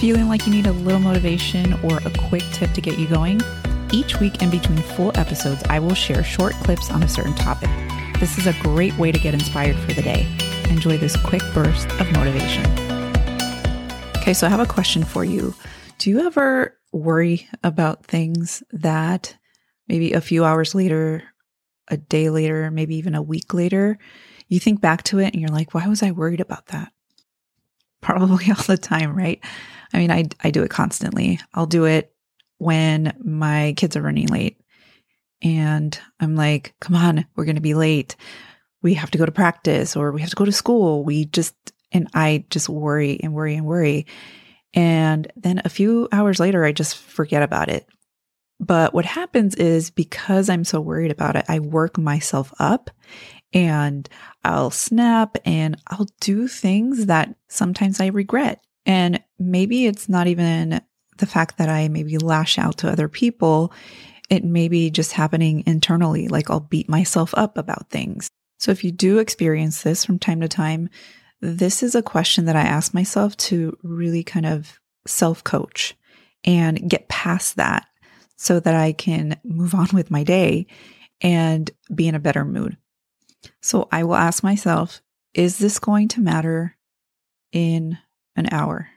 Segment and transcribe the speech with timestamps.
[0.00, 3.40] Feeling like you need a little motivation or a quick tip to get you going?
[3.92, 7.70] Each week in between full episodes, I will share short clips on a certain topic.
[8.18, 10.26] This is a great way to get inspired for the day.
[10.68, 12.66] Enjoy this quick burst of motivation.
[14.18, 15.54] Okay, so I have a question for you.
[15.98, 19.36] Do you ever worry about things that
[19.88, 21.22] maybe a few hours later,
[21.88, 23.98] a day later, maybe even a week later,
[24.48, 26.90] you think back to it and you're like, why was I worried about that?
[28.04, 29.42] Probably all the time, right?
[29.92, 31.40] I mean, I, I do it constantly.
[31.54, 32.12] I'll do it
[32.58, 34.60] when my kids are running late
[35.42, 38.16] and I'm like, come on, we're going to be late.
[38.82, 41.02] We have to go to practice or we have to go to school.
[41.02, 41.54] We just,
[41.92, 44.06] and I just worry and worry and worry.
[44.74, 47.86] And then a few hours later, I just forget about it.
[48.60, 52.90] But what happens is because I'm so worried about it, I work myself up
[53.54, 54.08] and
[54.42, 58.62] I'll snap and I'll do things that sometimes I regret.
[58.84, 60.80] And maybe it's not even
[61.18, 63.72] the fact that I maybe lash out to other people.
[64.28, 68.28] It may be just happening internally, like I'll beat myself up about things.
[68.58, 70.90] So if you do experience this from time to time,
[71.40, 75.94] this is a question that I ask myself to really kind of self coach
[76.44, 77.86] and get past that
[78.36, 80.66] so that I can move on with my day
[81.20, 82.76] and be in a better mood.
[83.60, 85.00] So I will ask myself,
[85.32, 86.76] is this going to matter
[87.52, 87.98] in
[88.36, 88.88] an hour?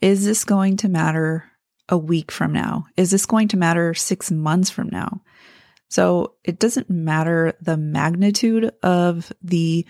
[0.00, 1.44] Is this going to matter
[1.88, 2.86] a week from now?
[2.96, 5.22] Is this going to matter six months from now?
[5.88, 9.86] So it doesn't matter the magnitude of the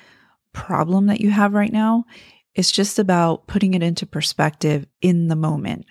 [0.52, 2.04] problem that you have right now.
[2.54, 5.86] It's just about putting it into perspective in the moment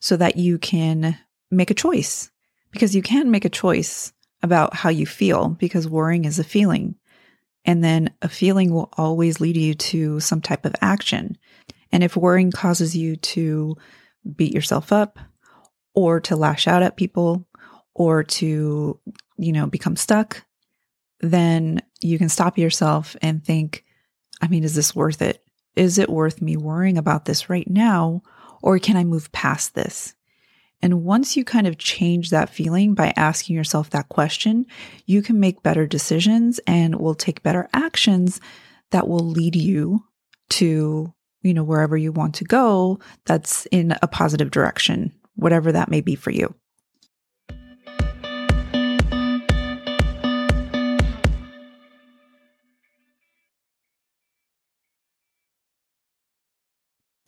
[0.00, 1.18] so that you can
[1.50, 2.30] make a choice
[2.70, 6.94] because you can make a choice about how you feel because worrying is a feeling.
[7.64, 11.36] And then a feeling will always lead you to some type of action.
[11.92, 13.76] And if worrying causes you to
[14.36, 15.18] beat yourself up
[15.94, 17.46] or to lash out at people
[17.94, 18.98] or to,
[19.36, 20.44] you know, become stuck,
[21.20, 23.84] then you can stop yourself and think,
[24.40, 25.42] I mean, is this worth it?
[25.74, 28.22] Is it worth me worrying about this right now?
[28.62, 30.14] Or can I move past this?
[30.80, 34.66] And once you kind of change that feeling by asking yourself that question,
[35.06, 38.40] you can make better decisions and will take better actions
[38.90, 40.04] that will lead you
[40.50, 41.12] to
[41.42, 46.00] you know, wherever you want to go that's in a positive direction, whatever that may
[46.00, 46.54] be for you.